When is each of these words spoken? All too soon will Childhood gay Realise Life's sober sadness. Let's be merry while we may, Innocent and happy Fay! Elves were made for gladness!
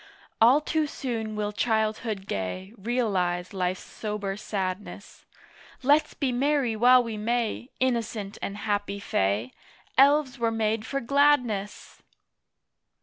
All 0.41 0.61
too 0.61 0.87
soon 0.87 1.35
will 1.35 1.51
Childhood 1.51 2.25
gay 2.25 2.73
Realise 2.75 3.53
Life's 3.53 3.83
sober 3.83 4.35
sadness. 4.35 5.25
Let's 5.83 6.15
be 6.15 6.31
merry 6.31 6.75
while 6.75 7.03
we 7.03 7.17
may, 7.17 7.69
Innocent 7.79 8.39
and 8.41 8.57
happy 8.57 8.99
Fay! 8.99 9.53
Elves 9.99 10.39
were 10.39 10.49
made 10.49 10.87
for 10.87 11.01
gladness! 11.01 12.01